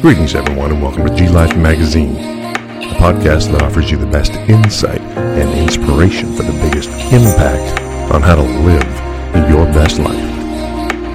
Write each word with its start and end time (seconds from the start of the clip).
Greetings, 0.00 0.36
everyone, 0.36 0.70
and 0.70 0.80
welcome 0.80 1.04
to 1.04 1.14
G 1.16 1.28
Life 1.28 1.56
Magazine, 1.56 2.14
a 2.16 2.94
podcast 3.00 3.50
that 3.50 3.62
offers 3.62 3.90
you 3.90 3.96
the 3.96 4.06
best 4.06 4.30
insight 4.32 5.00
and 5.00 5.50
inspiration 5.58 6.36
for 6.36 6.44
the 6.44 6.52
biggest 6.52 6.88
impact 7.12 7.80
on 8.12 8.22
how 8.22 8.36
to 8.36 8.42
live 8.42 9.50
your 9.50 9.66
best 9.66 9.98
life. 9.98 10.16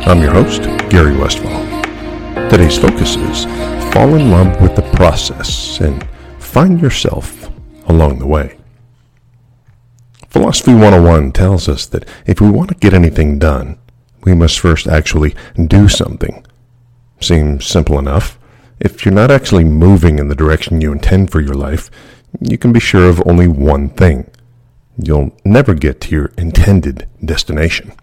I'm 0.06 0.20
your 0.20 0.34
host, 0.34 0.64
Gary 0.90 1.16
Westfall. 1.16 1.64
Today's 2.50 2.77
focus 2.77 3.16
is 3.16 3.46
fall 3.93 4.16
in 4.16 4.30
love 4.32 4.61
with 4.61 4.75
the 4.75 4.89
process 4.91 5.79
and 5.79 6.05
find 6.38 6.81
yourself 6.81 7.50
along 7.88 8.20
the 8.20 8.27
way. 8.27 8.57
Philosophy 10.27 10.73
101 10.73 11.31
tells 11.31 11.70
us 11.70 11.86
that 11.86 12.05
if 12.25 12.41
we 12.41 12.50
want 12.50 12.68
to 12.68 12.75
get 12.75 12.93
anything 12.93 13.39
done, 13.39 13.79
we 14.25 14.34
must 14.34 14.59
first 14.59 14.88
actually 14.88 15.34
do 15.68 15.88
something. 15.88 16.45
Seems 17.21 17.65
simple 17.65 17.97
enough. 17.97 18.38
If 18.83 19.05
you're 19.05 19.14
not 19.14 19.32
actually 19.32 19.64
moving 19.64 20.19
in 20.19 20.28
the 20.28 20.36
direction 20.36 20.82
you 20.82 20.91
intend 20.91 21.32
for 21.32 21.39
your 21.39 21.54
life, 21.54 21.89
you 22.41 22.57
can 22.57 22.74
be 22.74 22.82
sure 22.82 23.07
of 23.07 23.25
only 23.25 23.47
one 23.47 23.87
thing. 23.87 24.29
You'll 24.97 25.32
never 25.46 25.74
get 25.74 26.01
to 26.01 26.11
your 26.11 26.33
intended 26.37 27.07
destination. 27.24 27.93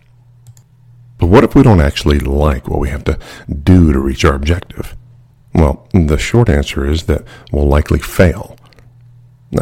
But 1.18 1.26
what 1.26 1.44
if 1.44 1.54
we 1.54 1.62
don't 1.62 1.82
actually 1.82 2.18
like 2.18 2.66
what 2.66 2.80
we 2.80 2.88
have 2.88 3.04
to 3.04 3.18
do 3.62 3.92
to 3.92 4.00
reach 4.00 4.24
our 4.24 4.34
objective? 4.34 4.96
Well, 5.54 5.86
the 5.92 6.16
short 6.16 6.48
answer 6.48 6.86
is 6.86 7.02
that 7.04 7.24
we'll 7.52 7.68
likely 7.68 7.98
fail. 7.98 8.56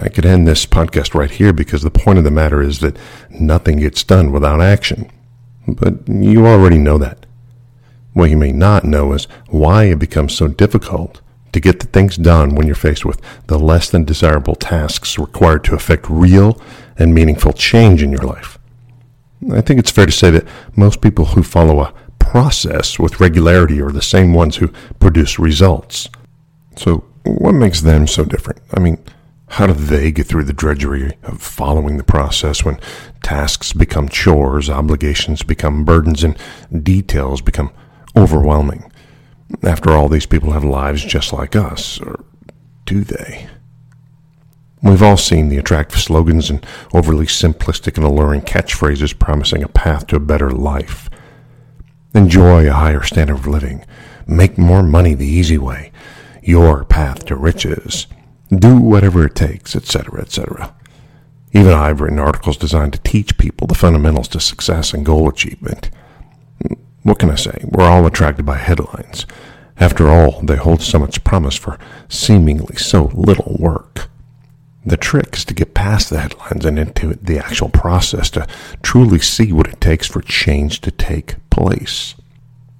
I 0.00 0.10
could 0.10 0.24
end 0.24 0.46
this 0.46 0.66
podcast 0.66 1.14
right 1.14 1.32
here 1.32 1.52
because 1.52 1.82
the 1.82 1.90
point 1.90 2.18
of 2.18 2.24
the 2.24 2.30
matter 2.30 2.62
is 2.62 2.78
that 2.78 2.96
nothing 3.28 3.78
gets 3.78 4.04
done 4.04 4.30
without 4.30 4.60
action. 4.60 5.10
But 5.66 6.08
you 6.08 6.46
already 6.46 6.78
know 6.78 6.96
that. 6.98 7.26
What 8.18 8.30
you 8.30 8.36
may 8.36 8.50
not 8.50 8.82
know 8.82 9.12
is 9.12 9.28
why 9.46 9.84
it 9.84 10.00
becomes 10.00 10.34
so 10.34 10.48
difficult 10.48 11.20
to 11.52 11.60
get 11.60 11.78
the 11.78 11.86
things 11.86 12.16
done 12.16 12.56
when 12.56 12.66
you're 12.66 12.74
faced 12.74 13.04
with 13.04 13.20
the 13.46 13.60
less 13.60 13.88
than 13.88 14.02
desirable 14.02 14.56
tasks 14.56 15.20
required 15.20 15.62
to 15.64 15.76
effect 15.76 16.04
real 16.08 16.60
and 16.96 17.14
meaningful 17.14 17.52
change 17.52 18.02
in 18.02 18.10
your 18.10 18.24
life. 18.24 18.58
I 19.52 19.60
think 19.60 19.78
it's 19.78 19.92
fair 19.92 20.06
to 20.06 20.10
say 20.10 20.30
that 20.30 20.48
most 20.74 21.00
people 21.00 21.26
who 21.26 21.44
follow 21.44 21.78
a 21.78 21.94
process 22.18 22.98
with 22.98 23.20
regularity 23.20 23.80
are 23.80 23.92
the 23.92 24.02
same 24.02 24.34
ones 24.34 24.56
who 24.56 24.72
produce 24.98 25.38
results. 25.38 26.08
So, 26.74 27.04
what 27.22 27.52
makes 27.52 27.82
them 27.82 28.08
so 28.08 28.24
different? 28.24 28.60
I 28.74 28.80
mean, 28.80 28.98
how 29.46 29.68
do 29.68 29.74
they 29.74 30.10
get 30.10 30.26
through 30.26 30.44
the 30.44 30.52
drudgery 30.52 31.16
of 31.22 31.40
following 31.40 31.98
the 31.98 32.02
process 32.02 32.64
when 32.64 32.80
tasks 33.22 33.72
become 33.72 34.08
chores, 34.08 34.68
obligations 34.68 35.44
become 35.44 35.84
burdens, 35.84 36.24
and 36.24 36.36
details 36.82 37.40
become 37.40 37.70
overwhelming? 38.18 38.90
After 39.62 39.92
all, 39.92 40.08
these 40.08 40.26
people 40.26 40.52
have 40.52 40.64
lives 40.64 41.04
just 41.04 41.32
like 41.32 41.56
us, 41.56 42.00
or 42.00 42.24
do 42.84 43.02
they? 43.02 43.48
We've 44.82 45.02
all 45.02 45.16
seen 45.16 45.48
the 45.48 45.58
attractive 45.58 46.00
slogans 46.00 46.50
and 46.50 46.64
overly 46.94 47.26
simplistic 47.26 47.96
and 47.96 48.04
alluring 48.04 48.42
catchphrases 48.42 49.18
promising 49.18 49.62
a 49.62 49.68
path 49.68 50.06
to 50.08 50.16
a 50.16 50.20
better 50.20 50.50
life. 50.50 51.10
Enjoy 52.14 52.68
a 52.68 52.74
higher 52.74 53.02
standard 53.02 53.38
of 53.38 53.46
living. 53.46 53.84
Make 54.26 54.58
more 54.58 54.82
money 54.82 55.14
the 55.14 55.26
easy 55.26 55.58
way. 55.58 55.90
Your 56.42 56.84
path 56.84 57.24
to 57.26 57.36
riches 57.36 58.06
do 58.56 58.78
whatever 58.78 59.26
it 59.26 59.34
takes, 59.34 59.76
etc., 59.76 60.20
etc. 60.20 60.74
Even 61.52 61.72
I've 61.72 62.00
written 62.00 62.18
articles 62.18 62.56
designed 62.56 62.92
to 62.94 63.00
teach 63.00 63.38
people 63.38 63.66
the 63.66 63.74
fundamentals 63.74 64.28
to 64.28 64.40
success 64.40 64.94
and 64.94 65.04
goal 65.04 65.28
achievement. 65.28 65.90
What 67.02 67.18
can 67.18 67.30
I 67.30 67.36
say? 67.36 67.64
We're 67.64 67.84
all 67.84 68.06
attracted 68.06 68.44
by 68.44 68.58
headlines. 68.58 69.26
After 69.78 70.08
all, 70.08 70.40
they 70.42 70.56
hold 70.56 70.82
so 70.82 70.98
much 70.98 71.22
promise 71.24 71.56
for 71.56 71.78
seemingly 72.08 72.76
so 72.76 73.10
little 73.14 73.56
work. 73.58 74.08
The 74.84 74.96
trick 74.96 75.36
is 75.36 75.44
to 75.46 75.54
get 75.54 75.74
past 75.74 76.10
the 76.10 76.20
headlines 76.20 76.64
and 76.64 76.78
into 76.78 77.14
the 77.14 77.38
actual 77.38 77.68
process 77.68 78.30
to 78.30 78.46
truly 78.82 79.18
see 79.18 79.52
what 79.52 79.68
it 79.68 79.80
takes 79.80 80.06
for 80.06 80.22
change 80.22 80.80
to 80.80 80.90
take 80.90 81.36
place. 81.50 82.14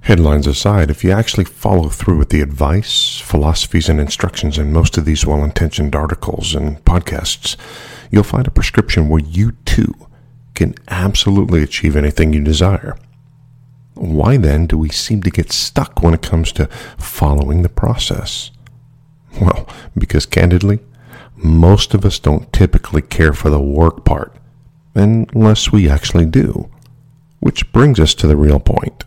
Headlines 0.03 0.47
aside, 0.47 0.91
if 0.91 1.05
you 1.05 1.11
actually 1.11 1.45
follow 1.45 1.89
through 1.89 2.17
with 2.17 2.31
the 2.31 2.41
advice, 2.41 3.21
philosophies, 3.21 3.89
and 3.89 4.01
instructions 4.01 4.57
in 4.57 4.73
most 4.73 4.97
of 4.97 5.05
these 5.05 5.27
well 5.27 5.45
intentioned 5.45 5.95
articles 5.95 6.55
and 6.55 6.83
podcasts, 6.85 7.57
you'll 8.11 8.23
find 8.23 8.47
a 8.47 8.51
prescription 8.51 9.09
where 9.09 9.21
you 9.21 9.53
too 9.67 9.95
can 10.55 10.75
absolutely 10.89 11.63
achieve 11.63 11.95
anything 11.95 12.33
you 12.33 12.41
desire. 12.41 12.97
Why 13.99 14.37
then 14.37 14.67
do 14.67 14.79
we 14.79 14.91
seem 14.91 15.23
to 15.23 15.31
get 15.31 15.51
stuck 15.51 16.03
when 16.03 16.15
it 16.15 16.23
comes 16.23 16.53
to 16.53 16.67
following 16.99 17.63
the 17.63 17.69
process? 17.69 18.53
Well, 19.41 19.69
because 19.97 20.25
candidly, 20.25 20.79
most 21.35 21.95
of 21.95 22.05
us 22.05 22.21
don't 22.21 22.53
typically 22.53 23.03
care 23.03 23.33
for 23.33 23.51
the 23.51 23.61
work 23.61 24.05
part, 24.05 24.35
unless 24.95 25.73
we 25.73 25.91
actually 25.91 26.27
do. 26.27 26.71
Which 27.41 27.73
brings 27.73 27.99
us 27.99 28.15
to 28.15 28.29
the 28.29 28.37
real 28.37 28.61
point. 28.61 29.05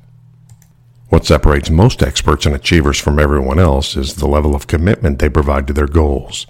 What 1.08 1.26
separates 1.26 1.70
most 1.70 2.04
experts 2.04 2.46
and 2.46 2.54
achievers 2.54 3.00
from 3.00 3.18
everyone 3.18 3.60
else 3.60 3.96
is 3.96 4.16
the 4.16 4.28
level 4.28 4.56
of 4.56 4.68
commitment 4.68 5.20
they 5.20 5.30
provide 5.30 5.68
to 5.68 5.74
their 5.74 5.88
goals. 5.88 6.48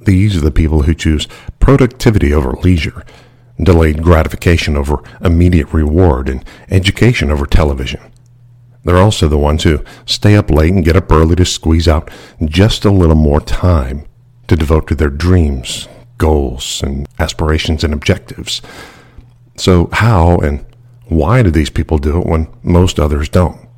These 0.00 0.36
are 0.36 0.40
the 0.40 0.50
people 0.50 0.82
who 0.82 0.94
choose 0.94 1.26
productivity 1.58 2.32
over 2.32 2.52
leisure, 2.52 3.04
delayed 3.62 4.02
gratification 4.02 4.76
over 4.76 5.02
immediate 5.20 5.72
reward, 5.72 6.28
and 6.28 6.44
education 6.70 7.30
over 7.30 7.46
television. 7.46 8.00
They're 8.84 8.98
also 8.98 9.26
the 9.26 9.38
ones 9.38 9.64
who 9.64 9.84
stay 10.04 10.36
up 10.36 10.50
late 10.50 10.72
and 10.72 10.84
get 10.84 10.96
up 10.96 11.10
early 11.10 11.34
to 11.36 11.44
squeeze 11.44 11.88
out 11.88 12.10
just 12.44 12.84
a 12.84 12.90
little 12.90 13.16
more 13.16 13.40
time 13.40 14.06
to 14.46 14.54
devote 14.54 14.86
to 14.88 14.94
their 14.94 15.10
dreams, 15.10 15.88
goals, 16.18 16.82
and 16.82 17.08
aspirations 17.18 17.82
and 17.82 17.92
objectives. 17.92 18.62
So, 19.56 19.88
how 19.92 20.38
and 20.38 20.64
why 21.06 21.42
do 21.42 21.50
these 21.50 21.70
people 21.70 21.98
do 21.98 22.20
it 22.20 22.26
when 22.26 22.48
most 22.62 23.00
others 23.00 23.28
don't? 23.28 23.68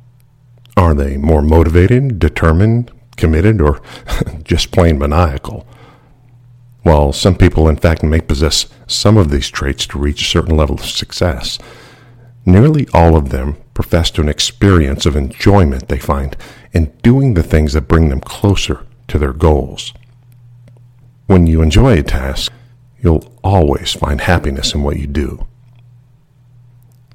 Are 0.77 0.93
they 0.93 1.17
more 1.17 1.41
motivated, 1.41 2.19
determined, 2.19 2.91
committed, 3.17 3.61
or 3.61 3.81
just 4.43 4.71
plain 4.71 4.99
maniacal? 4.99 5.65
While 6.89 7.13
some 7.13 7.35
people, 7.35 7.69
in 7.69 7.75
fact, 7.75 8.01
may 8.01 8.19
possess 8.19 8.65
some 8.87 9.15
of 9.15 9.29
these 9.29 9.47
traits 9.47 9.85
to 9.85 9.99
reach 9.99 10.23
a 10.23 10.25
certain 10.25 10.57
level 10.57 10.73
of 10.73 10.87
success, 10.87 11.59
nearly 12.47 12.87
all 12.95 13.15
of 13.15 13.29
them 13.29 13.57
profess 13.75 14.09
to 14.09 14.21
an 14.21 14.27
experience 14.27 15.05
of 15.05 15.15
enjoyment 15.15 15.87
they 15.87 15.99
find 15.99 16.35
in 16.73 16.91
doing 17.03 17.35
the 17.35 17.43
things 17.43 17.73
that 17.73 17.87
bring 17.87 18.09
them 18.09 18.21
closer 18.21 18.87
to 19.07 19.19
their 19.19 19.33
goals. 19.33 19.93
When 21.27 21.45
you 21.45 21.61
enjoy 21.61 21.99
a 21.99 22.01
task, 22.01 22.51
you'll 22.99 23.37
always 23.43 23.93
find 23.93 24.21
happiness 24.21 24.73
in 24.73 24.81
what 24.81 24.97
you 24.97 25.05
do. 25.05 25.45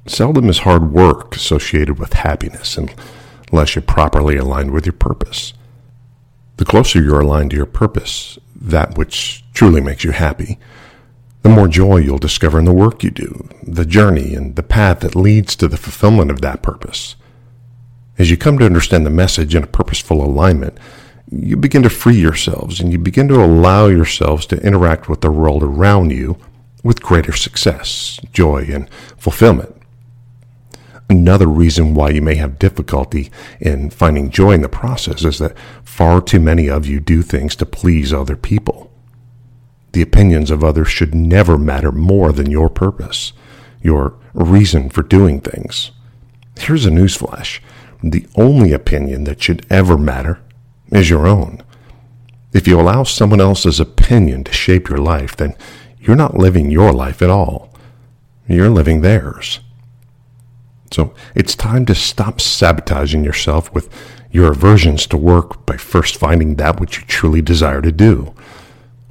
Seldom 0.07 0.47
is 0.47 0.59
hard 0.59 0.93
work 0.93 1.35
associated 1.35 1.99
with 1.99 2.13
happiness, 2.13 2.77
unless 3.51 3.75
you're 3.75 3.81
properly 3.81 4.37
aligned 4.37 4.71
with 4.71 4.85
your 4.85 4.93
purpose. 4.93 5.51
The 6.55 6.63
closer 6.63 7.03
you're 7.03 7.19
aligned 7.19 7.49
to 7.49 7.57
your 7.57 7.65
purpose, 7.65 8.39
that 8.55 8.97
which 8.97 9.41
truly 9.55 9.81
makes 9.81 10.03
you 10.03 10.11
happy, 10.11 10.59
the 11.41 11.49
more 11.49 11.67
joy 11.67 11.97
you'll 11.97 12.17
discover 12.17 12.59
in 12.59 12.65
the 12.65 12.73
work 12.73 13.03
you 13.03 13.09
do, 13.09 13.49
the 13.63 13.85
journey, 13.85 14.35
and 14.35 14.55
the 14.55 14.63
path 14.63 14.99
that 14.99 15.15
leads 15.15 15.55
to 15.55 15.67
the 15.67 15.77
fulfillment 15.77 16.29
of 16.29 16.41
that 16.41 16.61
purpose. 16.61 17.15
As 18.17 18.29
you 18.29 18.37
come 18.37 18.59
to 18.59 18.65
understand 18.65 19.05
the 19.05 19.11
message 19.11 19.55
in 19.55 19.63
a 19.63 19.67
purposeful 19.67 20.23
alignment, 20.23 20.77
you 21.31 21.57
begin 21.57 21.83
to 21.83 21.89
free 21.89 22.15
yourselves 22.15 22.79
and 22.79 22.91
you 22.91 22.99
begin 22.99 23.27
to 23.29 23.43
allow 23.43 23.87
yourselves 23.87 24.45
to 24.47 24.61
interact 24.61 25.09
with 25.09 25.21
the 25.21 25.31
world 25.31 25.63
around 25.63 26.11
you 26.11 26.37
with 26.83 27.01
greater 27.01 27.33
success, 27.33 28.19
joy, 28.31 28.67
and 28.69 28.89
fulfillment. 29.17 29.75
Another 31.09 31.47
reason 31.47 31.93
why 31.93 32.09
you 32.09 32.21
may 32.21 32.35
have 32.35 32.57
difficulty 32.57 33.31
in 33.59 33.89
finding 33.89 34.29
joy 34.29 34.51
in 34.53 34.61
the 34.61 34.69
process 34.69 35.23
is 35.23 35.39
that 35.39 35.57
far 35.83 36.21
too 36.21 36.39
many 36.39 36.69
of 36.69 36.87
you 36.87 36.99
do 36.99 37.21
things 37.21 37.55
to 37.57 37.65
please 37.65 38.11
other 38.11 38.35
people. 38.35 38.91
The 39.95 40.01
opinions 40.01 40.51
of 40.51 40.61
others 40.61 40.89
should 40.89 41.15
never 41.15 41.57
matter 41.57 41.89
more 41.89 42.33
than 42.33 42.51
your 42.51 42.67
purpose, 42.67 43.31
your 43.81 44.15
reason 44.33 44.89
for 44.89 45.01
doing 45.01 45.39
things. 45.39 45.91
Here's 46.59 46.85
a 46.85 46.89
newsflash 46.89 47.61
the 48.03 48.27
only 48.35 48.73
opinion 48.73 49.23
that 49.23 49.41
should 49.41 49.65
ever 49.69 49.97
matter 49.97 50.41
is 50.91 51.09
your 51.09 51.25
own. 51.25 51.63
If 52.51 52.67
you 52.67 52.77
allow 52.77 53.03
someone 53.03 53.39
else's 53.39 53.79
opinion 53.79 54.43
to 54.43 54.51
shape 54.51 54.89
your 54.89 54.97
life, 54.97 55.37
then 55.37 55.55
you're 55.97 56.17
not 56.17 56.37
living 56.37 56.69
your 56.69 56.91
life 56.91 57.21
at 57.21 57.29
all. 57.29 57.73
You're 58.49 58.69
living 58.69 58.99
theirs. 58.99 59.61
So 60.91 61.13
it's 61.35 61.55
time 61.55 61.85
to 61.85 61.95
stop 61.95 62.41
sabotaging 62.41 63.23
yourself 63.23 63.73
with 63.73 63.89
your 64.29 64.51
aversions 64.51 65.07
to 65.07 65.15
work 65.15 65.65
by 65.65 65.77
first 65.77 66.17
finding 66.17 66.55
that 66.55 66.81
which 66.81 66.99
you 66.99 67.05
truly 67.05 67.41
desire 67.41 67.81
to 67.81 67.93
do. 67.93 68.35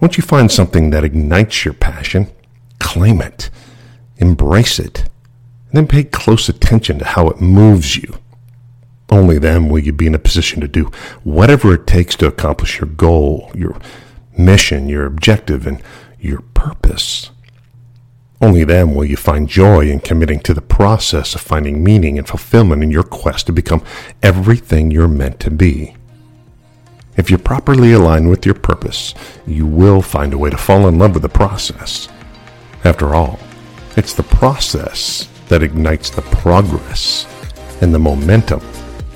Once 0.05 0.19
you 0.19 0.23
find 0.23 0.53
something 0.53 0.91
that 0.91 1.03
ignites 1.03 1.65
your 1.65 1.73
passion, 1.73 2.31
claim 2.79 3.23
it, 3.23 3.49
embrace 4.19 4.79
it, 4.79 4.99
and 5.69 5.73
then 5.73 5.87
pay 5.87 6.05
close 6.05 6.47
attention 6.47 6.99
to 6.99 7.06
how 7.06 7.27
it 7.29 7.41
moves 7.41 7.97
you. 7.97 8.12
Only 9.09 9.39
then 9.39 9.71
will 9.71 9.79
you 9.79 9.95
be 9.95 10.06
in 10.06 10.15
a 10.15 10.19
position 10.19 10.61
to 10.61 10.69
do 10.69 10.91
whatever 11.23 11.73
it 11.73 11.87
takes 11.87 12.17
to 12.17 12.27
accomplish 12.27 12.81
your 12.81 12.91
goal, 12.91 13.51
your 13.55 13.79
mission, 14.37 14.91
your 14.91 15.06
objective, 15.06 15.67
and 15.67 15.83
your 16.21 16.43
purpose. 16.53 17.31
Only 18.43 18.65
then 18.65 18.95
will 18.95 19.06
you 19.06 19.17
find 19.17 19.49
joy 19.49 19.89
in 19.89 20.01
committing 20.01 20.41
to 20.41 20.53
the 20.53 20.61
process 20.61 21.35
of 21.35 21.41
finding 21.41 21.83
meaning 21.83 22.19
and 22.19 22.29
fulfillment 22.29 22.83
in 22.83 22.91
your 22.91 23.05
quest 23.05 23.47
to 23.47 23.55
become 23.55 23.83
everything 24.23 24.91
you're 24.91 25.09
meant 25.09 25.41
to 25.41 25.51
be. 25.51 25.97
If 27.17 27.31
you're 27.31 27.39
properly 27.39 27.93
align 27.93 28.29
with 28.29 28.45
your 28.45 28.57
purpose, 28.57 29.15
you 29.47 29.67
will 29.67 30.03
find 30.03 30.33
a 30.33 30.39
way 30.39 30.51
to 30.51 30.57
fall 30.57 30.89
in 30.89 30.99
love 30.99 31.15
with 31.15 31.23
the 31.23 31.29
process. 31.29 32.09
After 32.85 33.15
all, 33.15 33.39
it's 33.97 34.15
the 34.15 34.25
process 34.25 35.29
that 35.49 35.63
ignites 35.63 36.11
the 36.11 36.23
progress 36.23 37.27
and 37.81 37.95
the 37.95 37.99
momentum 37.99 38.61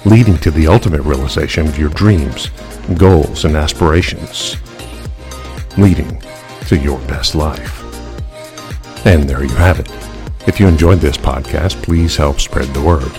leading 0.04 0.38
to 0.38 0.50
the 0.52 0.68
ultimate 0.68 1.02
realization 1.02 1.66
of 1.66 1.78
your 1.78 1.88
dreams, 1.90 2.50
goals, 2.96 3.44
and 3.44 3.56
aspirations, 3.56 4.56
leading 5.76 6.22
to 6.66 6.76
your 6.76 6.98
best 7.00 7.34
life. 7.34 7.84
And 9.04 9.28
there 9.28 9.42
you 9.42 9.54
have 9.56 9.80
it. 9.80 9.90
If 10.46 10.60
you 10.60 10.68
enjoyed 10.68 11.00
this 11.00 11.16
podcast, 11.16 11.82
please 11.82 12.16
help 12.16 12.40
spread 12.40 12.68
the 12.68 12.80
word. 12.80 13.12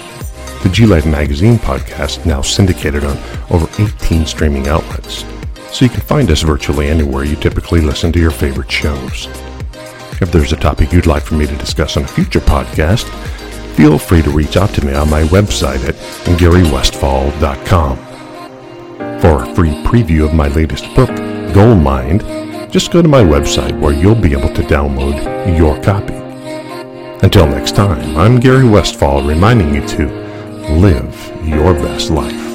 The 0.61 0.69
G-Life 0.69 1.05
Magazine 1.05 1.55
podcast 1.55 2.25
now 2.25 2.41
syndicated 2.41 3.05
on 3.05 3.17
over 3.49 3.65
18 3.81 4.25
streaming 4.25 4.67
outlets, 4.67 5.23
so 5.71 5.85
you 5.85 5.89
can 5.89 6.01
find 6.01 6.29
us 6.29 6.41
virtually 6.41 6.89
anywhere 6.89 7.23
you 7.23 7.37
typically 7.37 7.79
listen 7.79 8.11
to 8.11 8.19
your 8.19 8.31
favorite 8.31 8.69
shows. 8.69 9.27
If 10.21 10.33
there's 10.33 10.51
a 10.51 10.57
topic 10.57 10.91
you'd 10.91 11.05
like 11.05 11.23
for 11.23 11.35
me 11.35 11.47
to 11.47 11.55
discuss 11.55 11.95
on 11.95 12.03
a 12.03 12.07
future 12.07 12.41
podcast, 12.41 13.07
feel 13.75 13.97
free 13.97 14.21
to 14.21 14.31
reach 14.31 14.57
out 14.57 14.71
to 14.71 14.85
me 14.85 14.93
on 14.93 15.09
my 15.09 15.23
website 15.23 15.87
at 15.87 15.95
garywestfall.com. 16.37 17.97
For 19.21 19.43
a 19.43 19.55
free 19.55 19.71
preview 19.85 20.25
of 20.25 20.33
my 20.33 20.49
latest 20.49 20.93
book, 20.93 21.09
Goal 21.53 21.75
Mind, 21.75 22.21
just 22.69 22.91
go 22.91 23.01
to 23.01 23.07
my 23.07 23.23
website 23.23 23.79
where 23.79 23.93
you'll 23.93 24.13
be 24.13 24.33
able 24.33 24.53
to 24.53 24.61
download 24.63 25.57
your 25.57 25.81
copy. 25.81 26.15
Until 27.23 27.47
next 27.47 27.75
time, 27.77 28.17
I'm 28.17 28.41
Gary 28.41 28.67
Westfall 28.67 29.23
reminding 29.23 29.73
you 29.73 29.87
to 29.87 30.28
live 30.77 31.31
your 31.43 31.73
best 31.73 32.09
life. 32.09 32.48